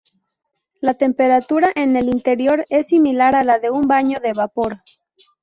[0.79, 4.81] La temperatura en el interior es similar a la de un baño de vapor.